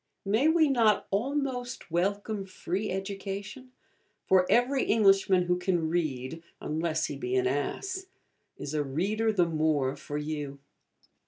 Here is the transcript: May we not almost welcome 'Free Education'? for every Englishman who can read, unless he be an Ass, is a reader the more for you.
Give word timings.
May 0.25 0.47
we 0.47 0.67
not 0.67 1.05
almost 1.11 1.91
welcome 1.91 2.43
'Free 2.43 2.89
Education'? 2.89 3.69
for 4.25 4.49
every 4.51 4.83
Englishman 4.85 5.43
who 5.43 5.59
can 5.59 5.89
read, 5.89 6.41
unless 6.59 7.05
he 7.05 7.15
be 7.15 7.35
an 7.35 7.45
Ass, 7.45 8.07
is 8.57 8.73
a 8.73 8.83
reader 8.83 9.31
the 9.31 9.45
more 9.45 9.95
for 9.95 10.17
you. 10.17 10.57